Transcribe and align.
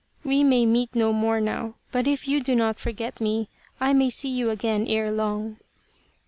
"We 0.23 0.43
may 0.43 0.65
meet 0.65 0.95
no 0.95 1.13
more 1.13 1.39
now, 1.39 1.75
but 1.91 2.07
if 2.07 2.27
you 2.27 2.41
do 2.41 2.55
not 2.55 2.79
forget 2.79 3.21
me 3.21 3.49
I 3.79 3.93
may 3.93 4.09
see 4.09 4.29
you 4.29 4.49
again 4.49 4.87
ere 4.87 5.11
long." 5.11 5.57